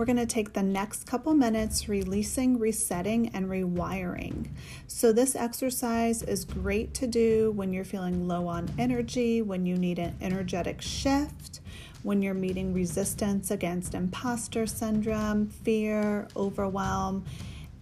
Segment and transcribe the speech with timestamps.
[0.00, 4.48] we're going to take the next couple minutes releasing, resetting, and rewiring.
[4.86, 9.76] So, this exercise is great to do when you're feeling low on energy, when you
[9.76, 11.60] need an energetic shift,
[12.02, 17.26] when you're meeting resistance against imposter syndrome, fear, overwhelm,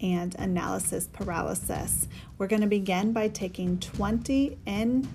[0.00, 2.08] and analysis paralysis.
[2.36, 5.08] We're going to begin by taking 20 in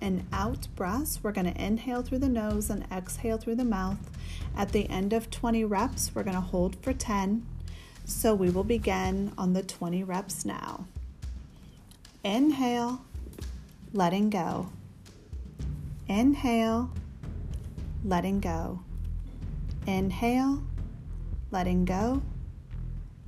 [0.00, 1.20] and out breaths.
[1.22, 3.98] We're going to inhale through the nose and exhale through the mouth.
[4.56, 7.46] At the end of 20 reps, we're going to hold for 10.
[8.04, 10.86] So we will begin on the 20 reps now.
[12.24, 13.04] Inhale,
[13.92, 14.70] letting go.
[16.08, 16.90] Inhale,
[18.04, 18.80] letting go.
[19.86, 20.62] Inhale,
[21.50, 22.22] letting go.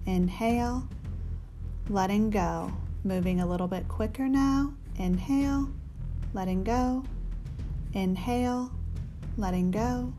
[0.07, 0.89] Inhale,
[1.89, 2.73] letting go.
[3.05, 4.73] Moving a little bit quicker now.
[4.97, 5.71] Inhale,
[6.33, 7.05] letting go.
[7.93, 8.71] Inhale,
[9.37, 10.13] letting go.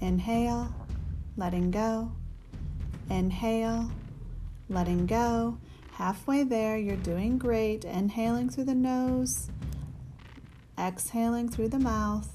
[0.00, 0.74] Inhale,
[1.36, 2.12] letting go.
[3.08, 3.90] Inhale,
[4.68, 5.58] letting go.
[5.92, 7.84] Halfway there, you're doing great.
[7.84, 9.50] Inhaling through the nose,
[10.78, 12.28] exhaling through the mouth.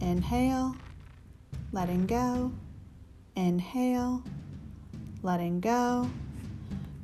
[0.00, 0.76] Inhale,
[1.72, 2.52] letting go.
[3.34, 4.22] Inhale,
[5.22, 6.10] letting go.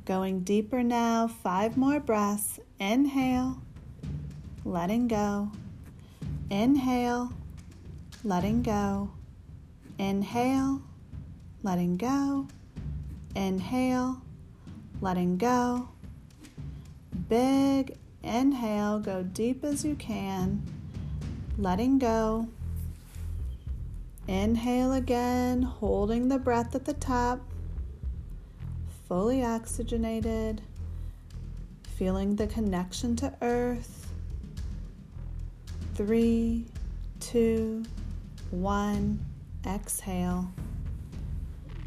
[0.04, 2.60] Going deeper now, five more breaths.
[2.78, 3.62] Inhale,
[4.64, 5.50] letting go.
[6.50, 7.32] Inhale,
[8.24, 9.10] letting go.
[9.98, 10.82] Inhale,
[11.62, 12.46] letting go.
[13.34, 14.22] Inhale,
[15.00, 15.88] letting go.
[17.28, 20.62] Big inhale, go deep as you can,
[21.56, 22.48] letting go.
[24.26, 27.40] Inhale again, holding the breath at the top,
[29.08, 30.60] fully oxygenated,
[31.96, 34.07] feeling the connection to earth.
[35.98, 36.64] Three,
[37.18, 37.82] two,
[38.52, 39.18] one,
[39.66, 40.48] exhale.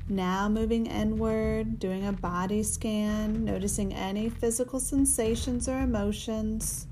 [0.09, 6.87] Now moving inward, doing a body scan, noticing any physical sensations or emotions.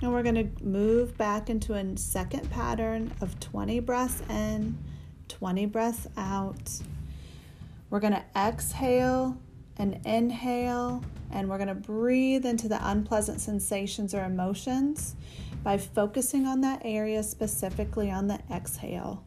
[0.00, 4.78] And we're going to move back into a second pattern of 20 breaths in,
[5.26, 6.70] 20 breaths out.
[7.90, 9.36] We're going to exhale
[9.76, 15.16] and inhale, and we're going to breathe into the unpleasant sensations or emotions
[15.68, 19.22] by focusing on that area, specifically on the exhale.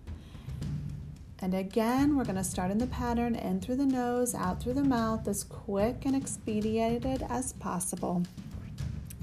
[1.37, 4.73] And again, we're going to start in the pattern in through the nose, out through
[4.73, 8.23] the mouth, as quick and expedited as possible.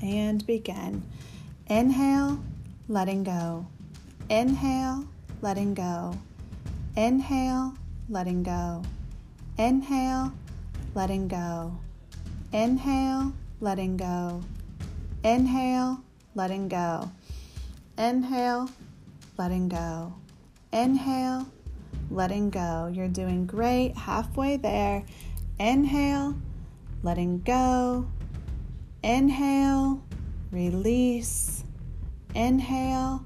[0.00, 1.02] And begin.
[1.66, 2.40] Inhale,
[2.86, 3.66] letting go.
[4.30, 5.04] Inhale,
[5.42, 6.16] letting go.
[6.96, 7.74] Inhale,
[8.08, 8.84] letting go.
[9.58, 10.32] Inhale,
[10.94, 11.76] letting go.
[12.52, 14.40] Inhale, letting go.
[15.24, 16.00] Inhale,
[16.34, 17.10] letting go.
[17.96, 18.70] Inhale,
[19.36, 20.14] letting go.
[20.72, 21.46] Inhale,
[22.10, 22.90] letting go.
[22.92, 23.96] You're doing great.
[23.96, 25.04] Halfway there.
[25.58, 26.36] Inhale,
[27.02, 28.06] letting go.
[29.02, 30.02] Inhale,
[30.50, 31.64] release.
[32.34, 33.24] Inhale,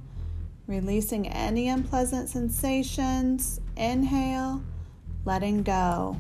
[0.67, 3.61] releasing any unpleasant sensations.
[3.77, 4.63] Inhale,
[5.25, 6.17] letting go.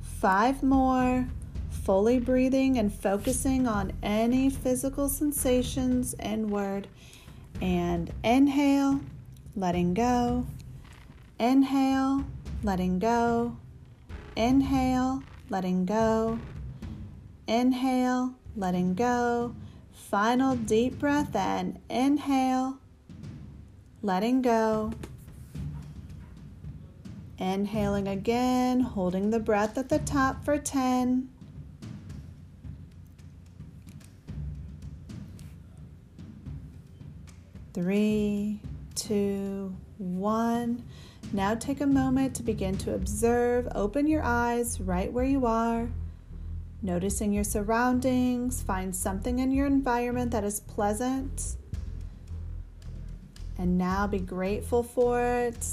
[0.00, 1.26] Five more
[1.86, 6.88] fully breathing and focusing on any physical sensations inward.
[7.62, 9.00] And inhale,
[9.54, 10.44] letting go.
[11.38, 12.24] Inhale,
[12.64, 13.56] letting go.
[14.34, 16.40] Inhale, letting go.
[17.46, 19.54] Inhale, letting go.
[19.92, 21.78] Final deep breath in.
[21.88, 22.78] Inhale,
[24.02, 24.92] letting go.
[27.38, 31.28] Inhaling again, holding the breath at the top for 10.
[37.76, 38.58] Three,
[38.94, 40.82] two, one.
[41.34, 43.68] Now take a moment to begin to observe.
[43.74, 45.86] Open your eyes right where you are,
[46.80, 48.62] noticing your surroundings.
[48.62, 51.56] Find something in your environment that is pleasant.
[53.58, 55.66] And now be grateful for it,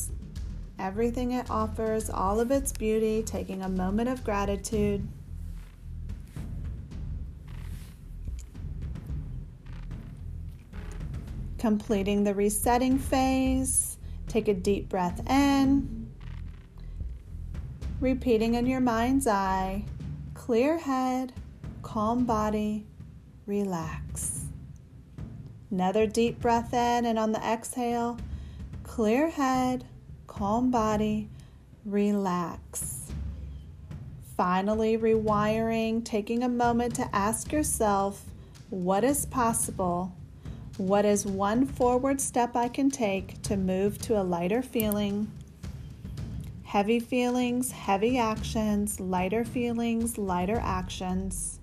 [0.78, 5.08] everything it offers, all of its beauty, taking a moment of gratitude.
[11.64, 16.12] Completing the resetting phase, take a deep breath in.
[18.02, 19.86] Repeating in your mind's eye,
[20.34, 21.32] clear head,
[21.82, 22.86] calm body,
[23.46, 24.44] relax.
[25.72, 28.18] Another deep breath in, and on the exhale,
[28.84, 29.86] clear head,
[30.28, 31.30] calm body,
[31.86, 33.10] relax.
[34.36, 38.26] Finally, rewiring, taking a moment to ask yourself
[38.70, 40.14] what is possible
[40.78, 45.32] what is one forward step I can take to move to a lighter feeling?
[46.64, 51.60] Heavy feelings, heavy actions, lighter feelings, lighter actions.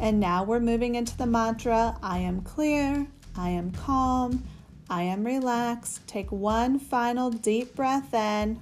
[0.00, 4.42] And now we're moving into the mantra I am clear, I am calm,
[4.90, 6.06] I am relaxed.
[6.08, 8.60] Take one final deep breath in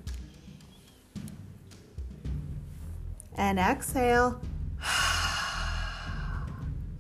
[3.36, 4.40] and exhale.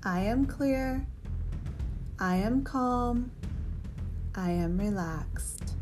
[0.06, 1.04] I am clear,
[2.20, 3.32] I am calm,
[4.36, 5.74] I am relaxed.